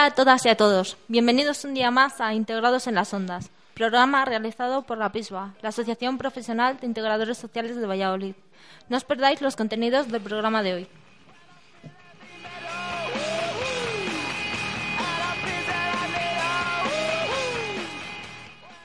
[0.00, 0.96] Hola a todas y a todos.
[1.08, 5.68] Bienvenidos un día más a Integrados en las Ondas, programa realizado por la PISBA, la
[5.68, 8.34] Asociación Profesional de Integradores Sociales de Valladolid.
[8.88, 10.88] No os perdáis los contenidos del programa de hoy.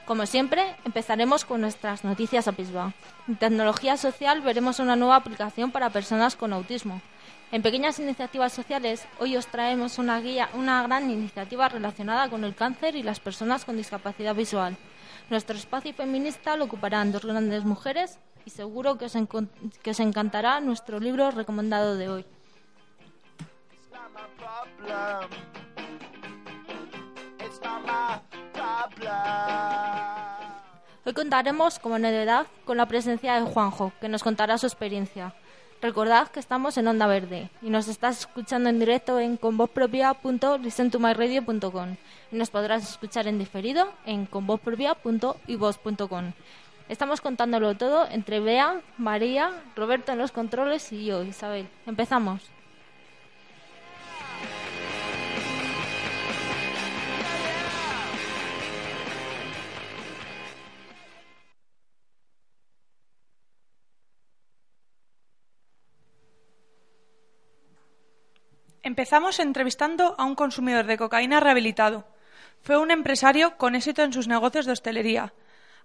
[0.04, 2.92] Como siempre, empezaremos con nuestras noticias a PISBA.
[3.26, 7.00] En tecnología social veremos una nueva aplicación para personas con autismo.
[7.52, 12.56] En Pequeñas Iniciativas Sociales, hoy os traemos una guía, una gran iniciativa relacionada con el
[12.56, 14.76] cáncer y las personas con discapacidad visual.
[15.30, 19.16] Nuestro espacio feminista lo ocuparán dos grandes mujeres y seguro que os,
[19.82, 22.26] que os encantará nuestro libro recomendado de hoy.
[31.04, 35.32] Hoy contaremos como novedad con la presencia de Juanjo, que nos contará su experiencia.
[35.82, 41.96] Recordad que estamos en Onda Verde y nos estás escuchando en directo en convozpropia.listentomyradio.com
[42.32, 46.32] y nos podrás escuchar en diferido en convozpropia.ivos.com.
[46.88, 51.68] Estamos contándolo todo entre Bea, María, Roberto en los controles y yo, Isabel.
[51.84, 52.55] Empezamos.
[68.96, 72.08] Empezamos entrevistando a un consumidor de cocaína rehabilitado.
[72.62, 75.34] Fue un empresario con éxito en sus negocios de hostelería,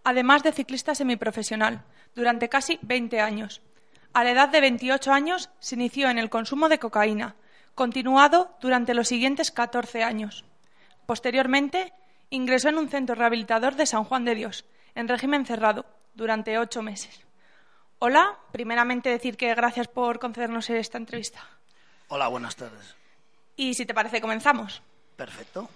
[0.05, 1.83] además de ciclista semiprofesional,
[2.15, 3.61] durante casi 20 años.
[4.13, 7.35] A la edad de 28 años se inició en el consumo de cocaína,
[7.75, 10.45] continuado durante los siguientes 14 años.
[11.05, 11.91] Posteriormente,
[12.29, 14.63] ingresó en un centro rehabilitador de San Juan de Dios,
[14.95, 17.19] en régimen cerrado, durante ocho meses.
[17.99, 21.41] Hola, primeramente decir que gracias por concedernos esta entrevista.
[22.07, 23.00] Hola, buenas tardes.
[23.55, 24.81] Y si te parece, comenzamos.
[25.15, 25.69] Perfecto.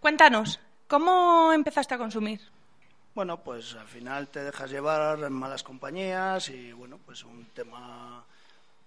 [0.00, 2.40] Cuéntanos, ¿cómo empezaste a consumir?
[3.14, 8.22] Bueno, pues al final te dejas llevar en malas compañías y bueno, pues un tema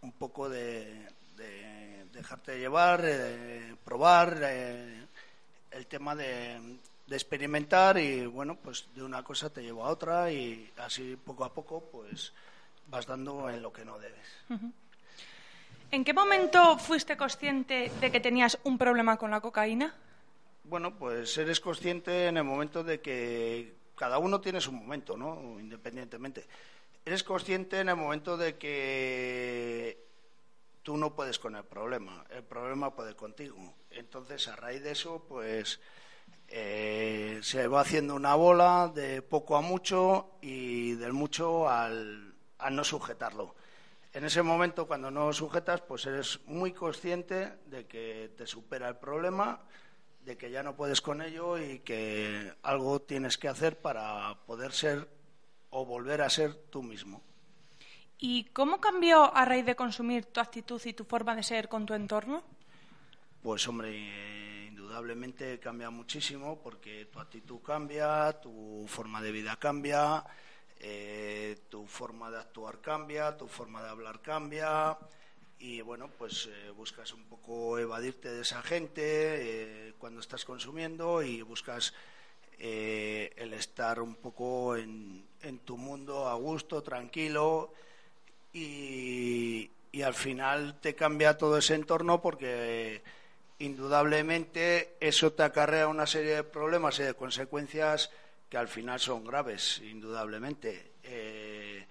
[0.01, 1.07] un poco de,
[2.13, 6.77] dejarte llevar, de probar, el tema de,
[7.09, 11.51] experimentar y bueno, pues de una cosa te lleva a otra y así poco a
[11.51, 12.31] poco pues
[12.85, 14.27] vas dando en lo que no debes.
[15.91, 19.95] ¿En qué momento fuiste consciente de que tenías un problema con la cocaína?
[20.63, 25.59] Bueno, pues eres consciente en el momento de que cada uno tiene su momento, ¿no?
[25.59, 26.45] Independientemente.
[27.03, 30.05] Eres consciente en el momento de que
[30.83, 33.57] tú no puedes con el problema, el problema puede contigo.
[33.89, 35.79] Entonces, a raíz de eso, pues
[36.49, 42.75] eh, se va haciendo una bola de poco a mucho y del mucho al, al
[42.75, 43.55] no sujetarlo.
[44.11, 48.95] En ese momento, cuando no sujetas, pues eres muy consciente de que te supera el
[48.95, 49.61] problema,
[50.25, 54.71] de que ya no puedes con ello y que algo tienes que hacer para poder
[54.71, 55.07] ser
[55.69, 57.21] o volver a ser tú mismo.
[58.17, 61.85] ¿Y cómo cambió a raíz de consumir tu actitud y tu forma de ser con
[61.85, 62.43] tu entorno?
[63.41, 70.25] Pues hombre, indudablemente cambia muchísimo porque tu actitud cambia, tu forma de vida cambia,
[70.79, 74.97] eh, tu forma de actuar cambia, tu forma de hablar cambia
[75.59, 81.21] y bueno, pues eh, buscas un poco evadirte de esa gente, eh, cuando estás consumiendo
[81.21, 81.93] y buscas
[82.57, 87.71] el estar un poco en, en, tu mundo a gusto, tranquilo
[88.53, 89.69] y,
[90.03, 93.01] al final te cambia todo ese entorno porque
[93.59, 98.09] indudablemente eso te acarrea una serie de problemas y de consecuencias
[98.49, 100.93] que al final son graves, indudablemente.
[101.03, 101.85] Eh,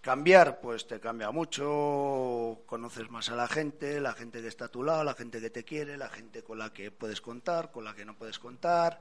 [0.00, 4.70] cambiar, pues te cambia mucho, conoces más a la gente, la gente que está a
[4.70, 7.84] tu lado, la gente que te quiere, la gente con la que puedes contar, con
[7.84, 9.00] la que no puedes contar.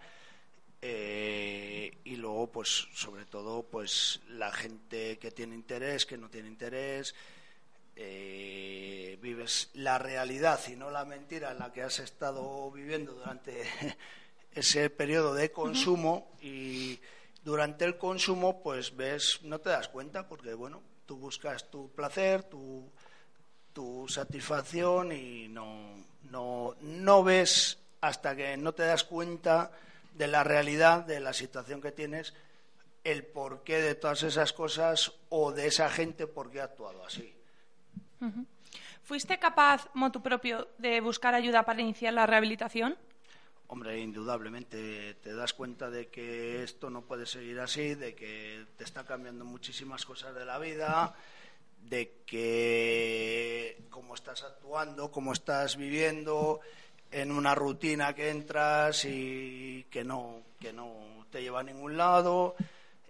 [0.82, 6.50] Eh, y luego, pues, sobre todo, pues, la gente que tiene interés, que no tiene
[6.50, 7.16] interés,
[7.96, 13.64] eh, vives la realidad y no la mentira en la que has estado viviendo durante
[14.60, 17.00] ese periodo de consumo y
[17.44, 22.44] durante el consumo pues ves no te das cuenta porque bueno tú buscas tu placer
[22.44, 22.90] tu,
[23.74, 29.72] tu satisfacción y no, no, no ves hasta que no te das cuenta
[30.14, 32.34] de la realidad de la situación que tienes
[33.04, 37.34] el porqué de todas esas cosas o de esa gente por qué ha actuado así.
[39.04, 42.98] ¿Fuiste capaz, motu propio, de buscar ayuda para iniciar la rehabilitación?
[43.70, 48.86] Hombre, indudablemente te das cuenta de que esto no puede seguir así, de que te
[48.86, 51.14] está cambiando muchísimas cosas de la vida,
[51.82, 56.62] de que cómo estás actuando, cómo estás viviendo
[57.12, 62.56] en una rutina que entras y que no, que no te lleva a ningún lado,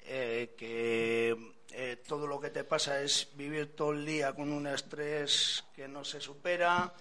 [0.05, 1.37] eh, que
[1.71, 5.87] eh, todo lo que te pasa es vivir todo el día con un estrés que
[5.87, 6.93] no se supera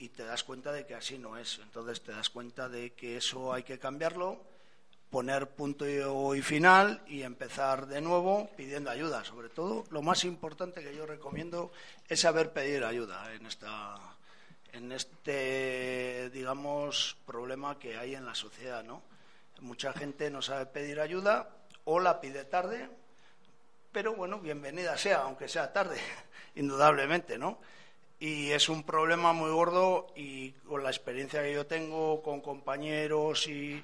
[0.00, 1.60] y te das cuenta de que así no es.
[1.62, 4.42] Entonces te das cuenta de que eso hay que cambiarlo,
[5.10, 9.22] poner punto y final y empezar de nuevo pidiendo ayuda.
[9.24, 11.70] Sobre todo, lo más importante que yo recomiendo
[12.08, 13.98] es saber pedir ayuda en esta
[14.72, 19.02] en este digamos problema que hay en la sociedad, ¿no?
[19.60, 21.50] Mucha gente no sabe pedir ayuda
[21.84, 22.88] o la pide tarde
[23.92, 25.98] pero bueno, bienvenida sea, aunque sea tarde,
[26.54, 27.58] indudablemente, ¿no?
[28.22, 33.48] Y es un problema muy gordo y con la experiencia que yo tengo con compañeros
[33.48, 33.82] y,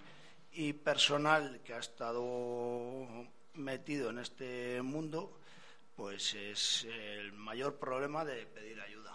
[0.85, 3.07] personal que ha estado
[3.55, 5.41] metido en este mundo,
[5.97, 9.15] pues es el mayor problema de pedir ayuda.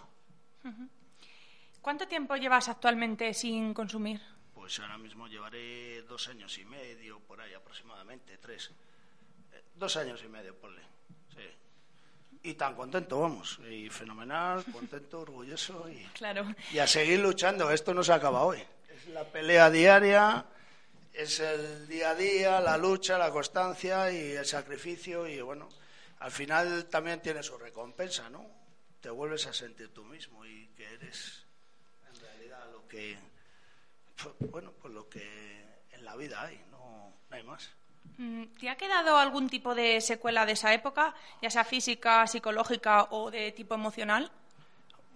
[1.80, 4.20] ¿Cuánto tiempo llevas actualmente sin consumir?
[4.52, 8.72] Pues ahora mismo llevaré dos años y medio, por ahí aproximadamente, tres.
[9.76, 10.91] Dos años y medio, ponle.
[12.44, 13.60] Y tan contento, vamos.
[13.70, 15.88] Y fenomenal, contento, orgulloso.
[15.88, 16.54] Y, claro.
[16.72, 17.70] y a seguir luchando.
[17.70, 18.62] Esto no se acaba hoy.
[18.88, 20.44] Es la pelea diaria,
[21.12, 25.26] es el día a día, la lucha, la constancia y el sacrificio.
[25.28, 25.68] Y bueno,
[26.18, 28.44] al final también tiene su recompensa, ¿no?
[29.00, 31.44] Te vuelves a sentir tú mismo y que eres
[32.08, 33.18] en realidad lo que.
[34.50, 37.70] Bueno, pues lo que en la vida hay, no hay más.
[38.18, 43.08] Mm, ¿Te ha quedado algún tipo de secuela de esa época, ya sea física, psicológica
[43.10, 44.30] o de tipo emocional?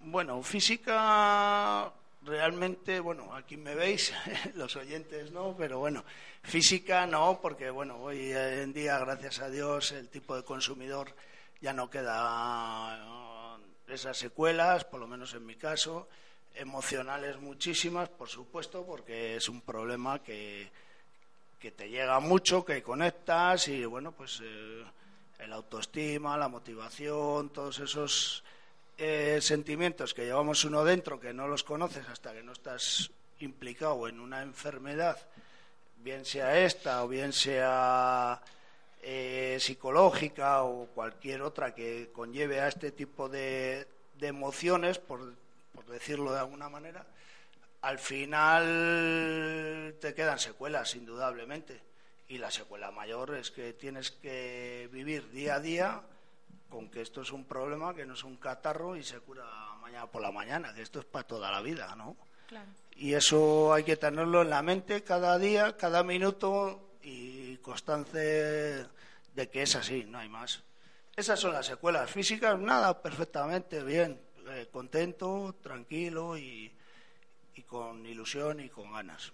[0.02, 1.92] Bueno, física
[2.22, 4.12] realmente, bueno, aquí me veis,
[4.54, 6.04] los oyentes no, pero bueno,
[6.42, 11.14] física no, porque bueno, hoy en día, gracias a Dios, el tipo de consumidor
[11.60, 13.58] ya no queda
[13.88, 16.08] esas secuelas, por lo menos en mi caso,
[16.54, 20.70] emocionales muchísimas, por supuesto, porque es un problema que
[21.58, 24.84] que te llega mucho, que conectas y bueno, pues eh,
[25.38, 28.44] el autoestima, la motivación, todos esos
[28.98, 33.10] eh, sentimientos que llevamos uno dentro que no los conoces hasta que no estás
[33.40, 35.18] implicado en una enfermedad,
[35.98, 38.40] bien sea esta o bien sea
[39.02, 43.86] eh, psicológica o cualquier otra que conlleve a este tipo de,
[44.20, 45.34] emociones, por
[45.88, 47.06] decirlo de alguna manera,
[47.86, 48.64] al final
[50.00, 51.80] te quedan secuelas, indudablemente.
[52.26, 56.02] Y la secuela mayor es que tienes que vivir día a día
[56.68, 59.44] con que esto es un problema, que no es un catarro y se cura
[59.80, 62.16] mañana por la mañana, que esto es para toda la vida, ¿no?
[62.96, 69.48] Y eso hay que tenerlo en la mente cada día, cada minuto y constancia de
[69.48, 70.64] que es así, no hay más.
[71.14, 76.72] Esas son las secuelas físicas, nada, perfectamente bien, eh, contento, tranquilo y,
[77.56, 79.32] y con ilusión y con ganas.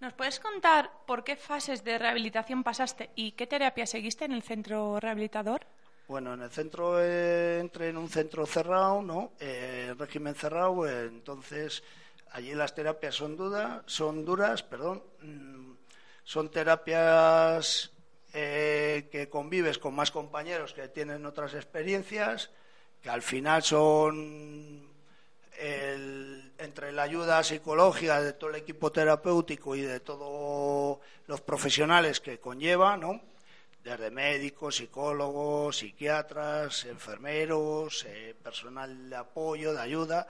[0.00, 4.42] ¿Nos puedes contar por qué fases de rehabilitación pasaste y qué terapia seguiste en el
[4.42, 5.66] centro rehabilitador?
[6.08, 9.32] Bueno, en el centro eh, entré en un centro cerrado, ¿no?
[9.38, 11.82] Eh, régimen cerrado, eh, entonces
[12.32, 15.72] allí las terapias son duras, son duras, perdón, mm,
[16.24, 17.92] son terapias
[18.32, 22.50] que convives con más compañeros que tienen otras experiencias,
[23.02, 24.88] que al final son
[25.58, 32.20] el entre la ayuda psicológica de todo el equipo terapéutico y de todos los profesionales
[32.20, 33.20] que conlleva, ¿no?
[33.84, 40.28] desde médicos, psicólogos, psiquiatras, enfermeros, eh, personal de apoyo, de ayuda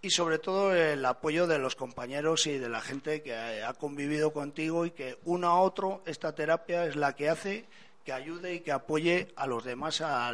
[0.00, 4.32] y sobre todo el apoyo de los compañeros y de la gente que ha convivido
[4.32, 7.64] contigo y que uno a otro esta terapia es la que hace
[8.04, 10.32] que ayude y que apoye a los demás a,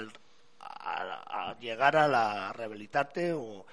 [1.60, 3.66] llegar a la rehabilitarte o,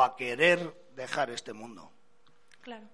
[0.00, 1.90] a querer dejar este mundo.
[2.60, 2.86] Claro.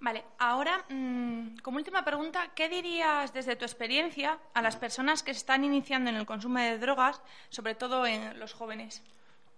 [0.00, 5.32] Vale, ahora, mm, como última pregunta, ¿qué dirías desde tu experiencia a las personas que
[5.32, 7.20] se están iniciando en el consumo de drogas,
[7.50, 9.02] sobre todo en los jóvenes?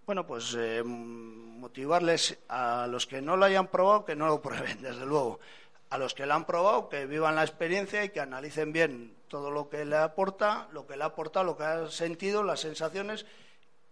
[0.05, 4.83] Bueno, pues eh, motivarles a los que no lo hayan probado que no lo prueben,
[4.83, 5.41] desde luego.
[5.88, 9.50] A los que lo han probado que vivan la experiencia y que analicen bien todo
[9.50, 13.25] lo que le aporta, lo que le aporta, lo que ha sentido, las sensaciones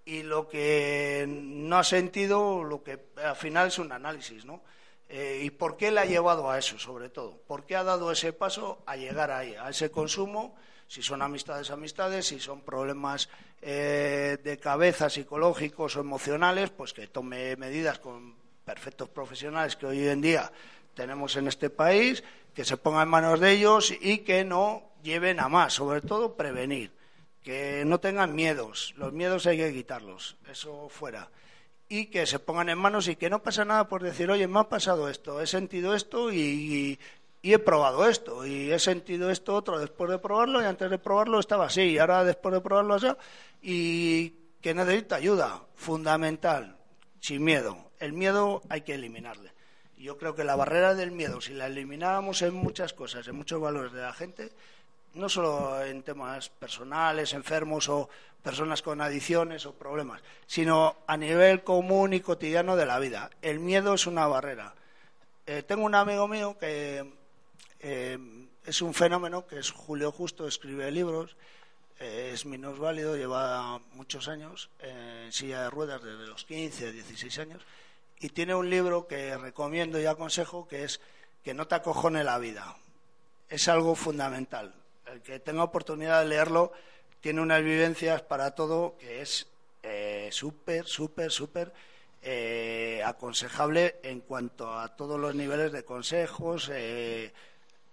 [0.04, 4.62] y lo que no ha sentido, lo que al final es un análisis, ¿no?
[5.08, 7.38] Eh, ¿Y por qué le ha llevado a eso, sobre todo?
[7.46, 10.56] ¿Por qué ha dado ese paso a llegar ahí, a ese consumo?
[10.88, 13.28] Si son amistades, amistades, si son problemas
[13.60, 20.08] eh, de cabeza psicológicos o emocionales, pues que tome medidas con perfectos profesionales que hoy
[20.08, 20.50] en día
[20.94, 22.22] tenemos en este país,
[22.54, 26.36] que se ponga en manos de ellos y que no lleven a más, sobre todo
[26.36, 26.92] prevenir,
[27.42, 31.30] que no tengan miedos, los miedos hay que quitarlos, eso fuera,
[31.88, 34.60] y que se pongan en manos y que no pasa nada por decir, oye, me
[34.60, 36.98] ha pasado esto, he sentido esto y,
[37.42, 40.98] y he probado esto y he sentido esto otro después de probarlo y antes de
[40.98, 43.08] probarlo estaba así y ahora después de probarlo así
[43.60, 44.30] y
[44.60, 46.76] que necesita ayuda fundamental
[47.20, 47.90] sin miedo.
[47.98, 49.52] El miedo hay que eliminarle.
[49.96, 53.60] Yo creo que la barrera del miedo si la elimináramos en muchas cosas en muchos
[53.60, 54.50] valores de la gente
[55.14, 58.08] no solo en temas personales enfermos o
[58.42, 63.60] personas con adicciones o problemas sino a nivel común y cotidiano de la vida el
[63.60, 64.74] miedo es una barrera
[65.46, 67.04] eh, tengo un amigo mío que
[67.80, 68.18] eh,
[68.64, 71.36] es un fenómeno que es Julio Justo, escribe libros,
[71.98, 77.62] eh, es minusválido, lleva muchos años en silla de ruedas desde los 15, 16 años
[78.20, 81.00] y tiene un libro que recomiendo y aconsejo que es
[81.42, 82.76] que no te acojone la vida.
[83.48, 84.72] Es algo fundamental.
[85.06, 86.72] El que tenga oportunidad de leerlo
[87.20, 89.46] tiene unas vivencias para todo que es
[89.82, 91.72] eh, súper, súper, súper
[93.04, 96.70] aconsejable en cuanto a todos los niveles de consejos,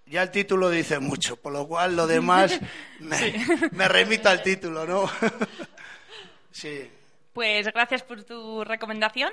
[0.09, 2.59] ya el título dice mucho, por lo cual lo demás
[2.99, 5.09] me, remita al título, ¿no?
[6.51, 6.89] sí.
[7.31, 9.31] Pues gracias por tu recomendación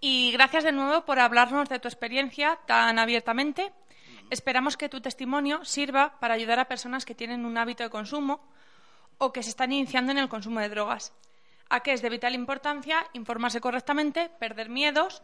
[0.00, 3.72] y gracias de nuevo por hablarnos de tu experiencia tan abiertamente.
[4.30, 8.40] Esperamos que tu testimonio sirva para ayudar a personas que tienen un hábito de consumo
[9.18, 11.12] o que se están iniciando en el consumo de drogas,
[11.68, 15.22] a que es de vital importancia informarse correctamente, perder miedos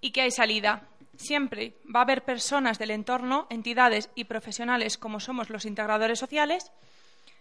[0.00, 5.20] y que hay salida, Siempre va a haber personas del entorno, entidades y profesionales como
[5.20, 6.72] somos los integradores sociales,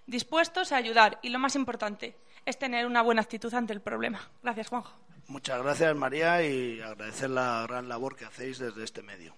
[0.05, 4.29] dispuestos a ayudar y lo más importante es tener una buena actitud ante el problema.
[4.43, 4.93] Gracias, Juanjo.
[5.27, 9.33] Muchas gracias, María, y agradecer la gran labor que hacéis desde este medio.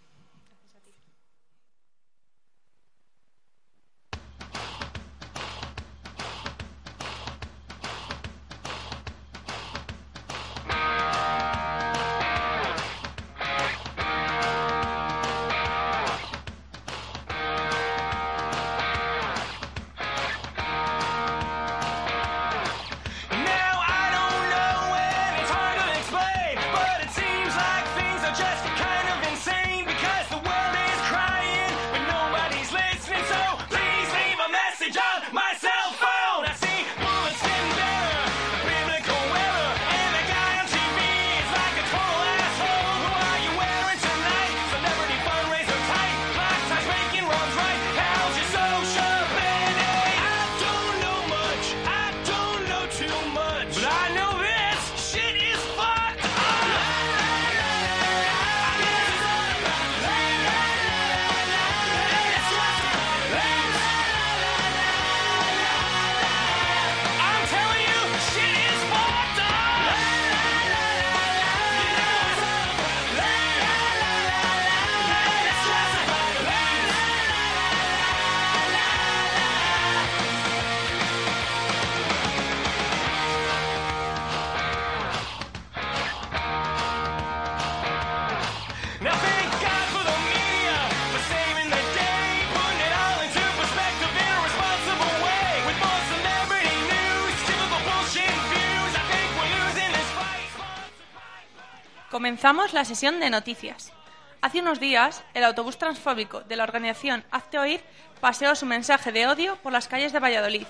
[102.43, 103.93] Comenzamos la sesión de noticias.
[104.41, 107.79] Hace unos días, el autobús transfóbico de la organización Hazte Oír
[108.19, 110.67] paseó su mensaje de odio por las calles de Valladolid.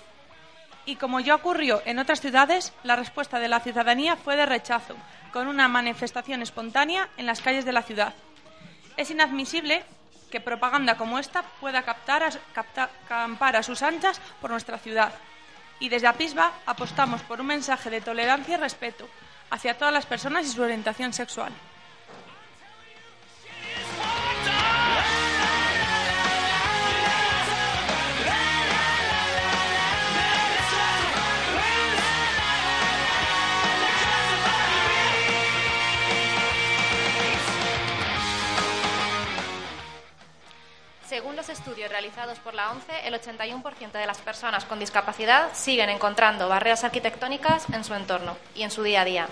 [0.86, 4.96] Y como ya ocurrió en otras ciudades, la respuesta de la ciudadanía fue de rechazo,
[5.32, 8.14] con una manifestación espontánea en las calles de la ciudad.
[8.96, 9.84] Es inadmisible
[10.30, 15.12] que propaganda como esta pueda captar a, campar a sus anchas por nuestra ciudad.
[15.80, 19.10] Y desde Apisba apostamos por un mensaje de tolerancia y respeto
[19.54, 21.54] hacia todas las personas y su orientación sexual.
[41.54, 46.84] Estudios realizados por la ONCE, el 81% de las personas con discapacidad siguen encontrando barreras
[46.84, 49.28] arquitectónicas en su entorno y en su día a día.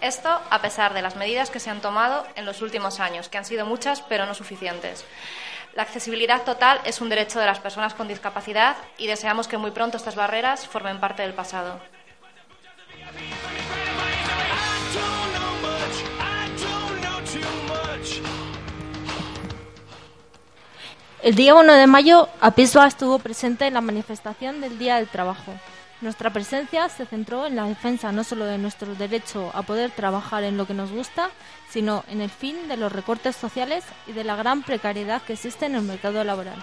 [0.00, 3.38] Esto a pesar de las medidas que se han tomado en los últimos años, que
[3.38, 5.04] han sido muchas pero no suficientes.
[5.74, 9.70] La accesibilidad total es un derecho de las personas con discapacidad y deseamos que muy
[9.70, 11.80] pronto estas barreras formen parte del pasado.
[21.24, 25.54] El día 1 de mayo, Apisba estuvo presente en la manifestación del Día del Trabajo.
[26.02, 30.44] Nuestra presencia se centró en la defensa no solo de nuestro derecho a poder trabajar
[30.44, 31.30] en lo que nos gusta,
[31.70, 35.64] sino en el fin de los recortes sociales y de la gran precariedad que existe
[35.64, 36.62] en el mercado laboral.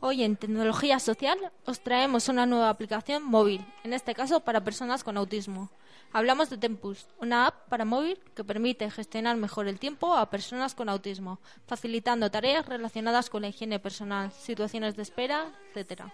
[0.00, 5.04] Hoy en Tecnología Social os traemos una nueva aplicación móvil, en este caso para personas
[5.04, 5.70] con autismo.
[6.12, 10.74] Hablamos de Tempus, una app para móvil que permite gestionar mejor el tiempo a personas
[10.74, 16.04] con autismo, facilitando tareas relacionadas con la higiene personal, situaciones de espera, etc.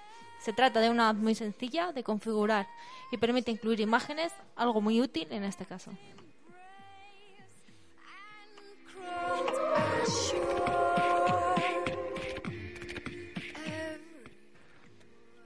[0.41, 2.67] Se trata de una app muy sencilla de configurar
[3.13, 5.93] y permite incluir imágenes, algo muy útil en este caso.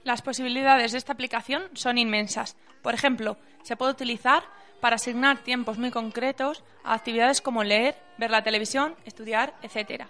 [0.03, 2.57] Las posibilidades de esta aplicación son inmensas.
[2.81, 4.43] Por ejemplo, se puede utilizar
[4.81, 10.07] para asignar tiempos muy concretos a actividades como leer, ver la televisión, estudiar, etc.,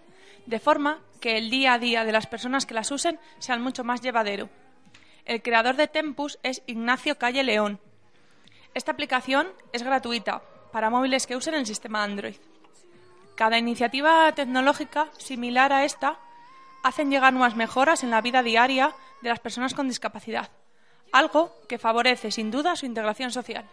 [0.48, 3.84] de forma que el día a día de las personas que las usen sean mucho
[3.84, 4.50] más llevadero.
[5.26, 7.80] El creador de Tempus es Ignacio Calle León.
[8.74, 12.36] Esta aplicación es gratuita para móviles que usen el sistema Android.
[13.36, 16.18] Cada iniciativa tecnológica similar a esta
[16.84, 20.50] hacen llegar nuevas mejoras en la vida diaria de las personas con discapacidad,
[21.14, 23.66] algo que favorece sin duda su integración social.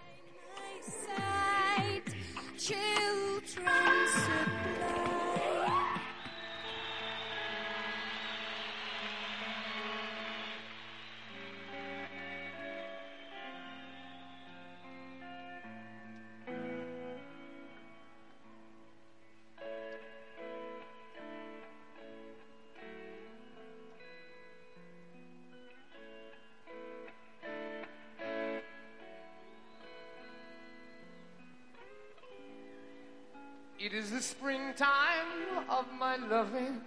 [33.91, 36.81] It is the springtime of my loving,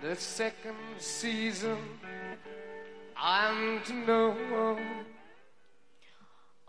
[0.00, 1.78] the second season
[3.16, 4.76] I'm to know.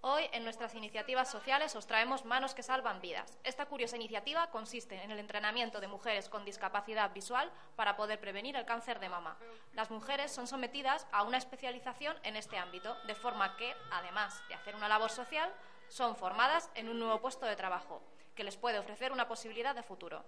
[0.02, 3.38] Hoy en nuestras iniciativas sociales os traemos Manos que Salvan Vidas.
[3.44, 8.56] Esta curiosa iniciativa consiste en el entrenamiento de mujeres con discapacidad visual para poder prevenir
[8.56, 9.38] el cáncer de mama.
[9.74, 14.56] Las mujeres son sometidas a una especialización en este ámbito, de forma que, además de
[14.56, 15.54] hacer una labor social,
[15.90, 18.02] son formadas en un nuevo puesto de trabajo
[18.36, 20.24] que les puede ofrecer una posibilidad de futuro.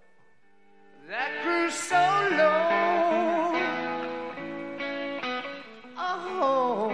[5.98, 6.92] Oh.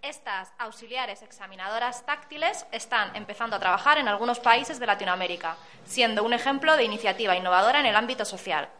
[0.00, 6.32] Estas auxiliares examinadoras táctiles están empezando a trabajar en algunos países de Latinoamérica, siendo un
[6.32, 8.70] ejemplo de iniciativa innovadora en el ámbito social.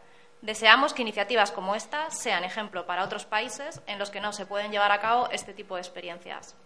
[0.41, 4.47] Deseamos que iniciativas como esta sean ejemplo para otros países en los que no se
[4.47, 6.57] pueden llevar a cabo este tipo de experiencias.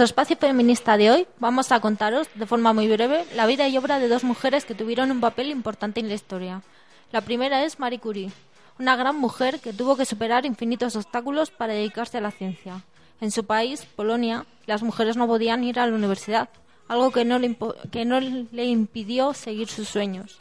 [0.00, 3.76] Nuestro espacio feminista de hoy vamos a contaros, de forma muy breve, la vida y
[3.76, 6.62] obra de dos mujeres que tuvieron un papel importante en la historia.
[7.12, 8.32] La primera es Marie Curie,
[8.78, 12.82] una gran mujer que tuvo que superar infinitos obstáculos para dedicarse a la ciencia.
[13.20, 16.48] En su país, Polonia, las mujeres no podían ir a la universidad,
[16.88, 17.54] algo que no le,
[17.92, 20.38] que no le impidió seguir sus sueños.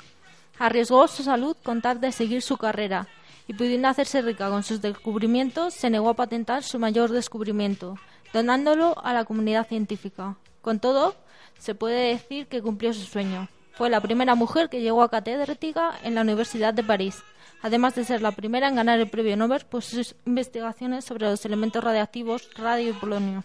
[0.57, 3.09] Arriesgó su salud con tal de seguir su carrera
[3.45, 7.97] y pudiendo hacerse rica con sus descubrimientos, se negó a patentar su mayor descubrimiento,
[8.33, 10.35] donándolo a la comunidad científica.
[10.61, 11.15] Con todo,
[11.57, 13.47] se puede decir que cumplió su sueño.
[13.73, 17.23] Fue la primera mujer que llegó a catedrática en la Universidad de París,
[17.61, 21.45] además de ser la primera en ganar el premio Nobel por sus investigaciones sobre los
[21.45, 23.43] elementos radiactivos radio y polonio.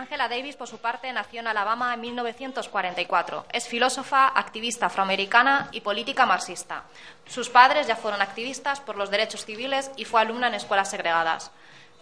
[0.00, 3.44] Angela Davis, por su parte, nació en Alabama en 1944.
[3.52, 6.84] Es filósofa, activista afroamericana y política marxista.
[7.26, 11.50] Sus padres ya fueron activistas por los derechos civiles y fue alumna en escuelas segregadas.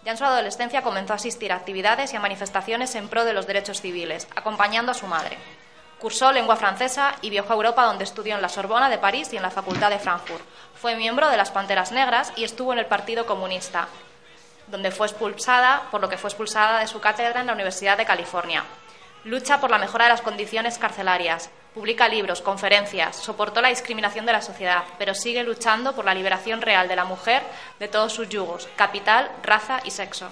[0.04, 3.32] Ya en su adolescencia comenzó a asistir a actividades y a manifestaciones en pro de
[3.32, 5.36] los derechos civiles, acompañando a su madre.
[5.98, 9.36] Cursó lengua francesa y viajó a Europa, donde estudió en la Sorbona de París y
[9.36, 10.44] en la Facultad de Frankfurt.
[10.76, 13.88] Fue miembro de las Panteras Negras y estuvo en el Partido Comunista,
[14.70, 18.06] donde fue expulsada, por lo que fue expulsada de su cátedra en la Universidad de
[18.06, 18.64] California.
[19.24, 24.32] Lucha por la mejora de las condiciones carcelarias, publica libros, conferencias, soportó la discriminación de
[24.32, 27.42] la sociedad, pero sigue luchando por la liberación real de la mujer
[27.78, 30.30] de todos sus yugos, capital, raza y sexo.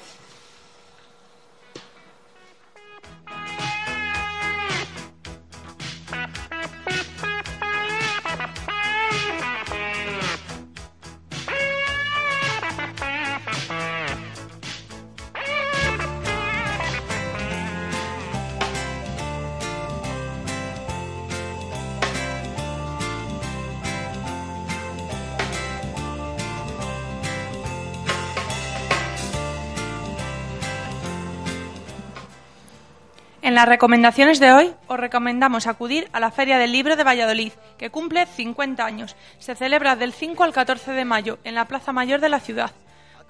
[33.56, 37.88] Las recomendaciones de hoy os recomendamos acudir a la Feria del Libro de Valladolid, que
[37.88, 39.16] cumple 50 años.
[39.38, 42.72] Se celebra del 5 al 14 de mayo en la Plaza Mayor de la ciudad.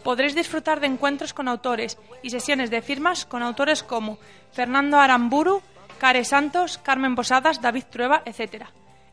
[0.02, 4.18] Podréis disfrutar de encuentros con autores y sesiones de firmas con autores como
[4.50, 5.62] Fernando Aramburu,
[6.00, 8.64] Care Santos, Carmen Posadas, David Trueba, etc.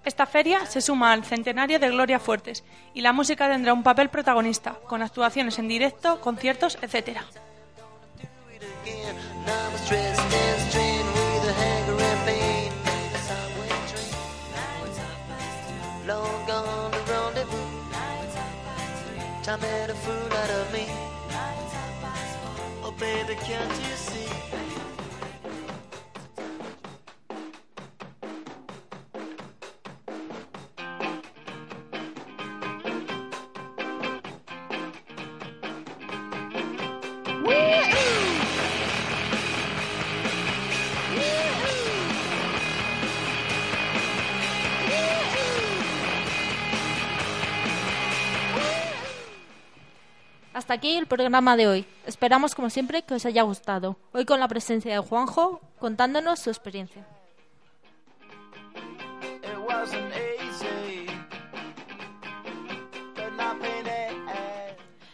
[0.04, 2.64] Esta feria se suma al centenario de Gloria Fuertes
[2.96, 7.20] y la música tendrá un papel protagonista, con actuaciones en directo, conciertos, etc.
[19.44, 20.86] Time made a fool out of me.
[22.82, 24.63] Oh, baby, can't you see?
[50.84, 51.86] Aquí el programa de hoy.
[52.06, 53.96] Esperamos, como siempre, que os haya gustado.
[54.12, 57.08] Hoy con la presencia de Juanjo contándonos su experiencia.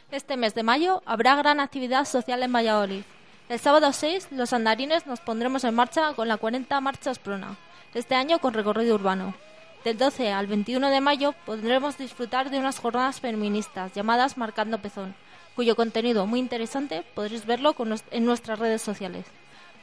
[0.09, 3.03] Este mes de mayo habrá gran actividad social en Valladolid.
[3.47, 7.57] El sábado 6, los andarines nos pondremos en marcha con la 40 Marcha Esprona,
[7.93, 9.35] este año con recorrido urbano.
[9.83, 15.13] Del 12 al 21 de mayo podremos disfrutar de unas jornadas feministas llamadas Marcando Pezón,
[15.59, 17.75] cuyo contenido muy interesante podréis verlo
[18.11, 19.25] en nuestras redes sociales.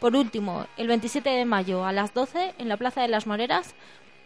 [0.00, 3.74] Por último, el 27 de mayo a las 12 en la Plaza de las Moreras,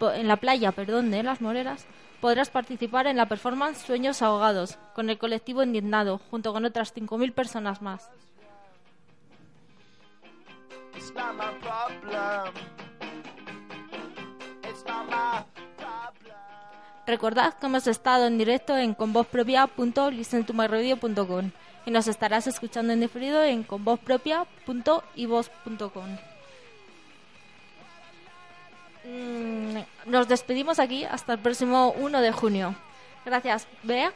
[0.00, 1.86] en la playa, perdón, de las Moreras,
[2.20, 7.32] podrás participar en la performance Sueños Ahogados con el colectivo Indignado, junto con otras 5.000
[7.32, 8.08] personas más.
[17.10, 21.50] Recordad que hemos estado en directo en convozpropia.listentomyradio.com
[21.84, 26.18] y nos estarás escuchando en diferido en convozpropia.ivoz.com.
[29.02, 32.76] Mm, nos despedimos aquí hasta el próximo 1 de junio.
[33.24, 34.12] Gracias, Bea.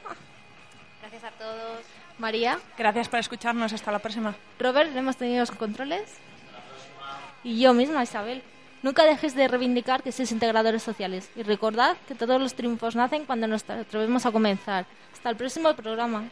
[1.01, 1.81] Gracias a todos.
[2.19, 2.61] María.
[2.79, 3.73] Gracias por escucharnos.
[3.73, 4.37] Hasta la próxima.
[4.61, 6.05] Robert, hemos tenido los controles.
[7.43, 8.45] Y yo misma, Isabel.
[8.85, 13.25] Nunca dejéis de reivindicar que sois integradores sociales y recordad que todos los triunfos nacen
[13.25, 14.85] cuando nos atrevemos a comenzar.
[15.11, 16.29] Hasta el próximo programa.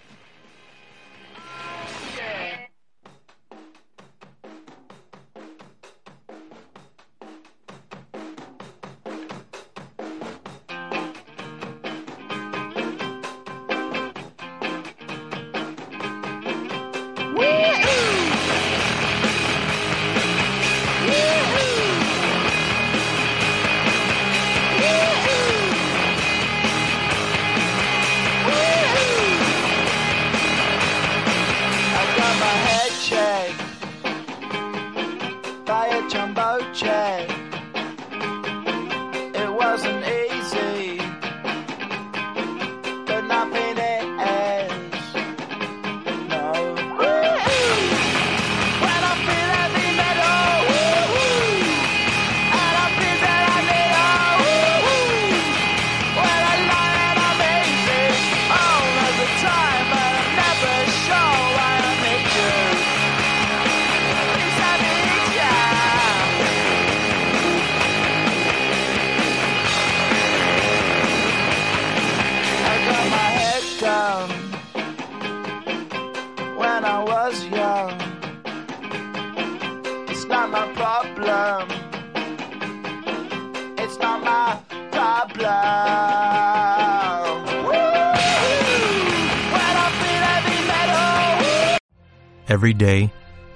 [92.49, 93.11] Every day,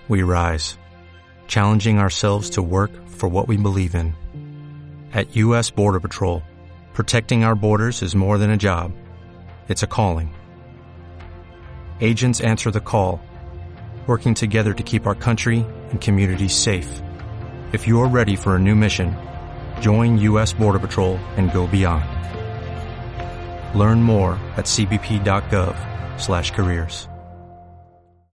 [0.08, 0.78] we rise,
[1.48, 4.14] challenging ourselves to work for what we believe in.
[5.12, 5.70] At U.S.
[5.70, 6.42] Border Patrol,
[6.94, 8.92] protecting our borders is more than a job,
[9.68, 10.34] it's a calling.
[12.00, 13.20] Agents answer the call,
[14.06, 17.02] working together to keep our country and communities safe.
[17.72, 19.14] If you're ready for a new mission,
[19.80, 20.52] join U.S.
[20.52, 22.04] Border Patrol and go beyond.
[23.76, 27.08] Learn more at cbp.gov/careers.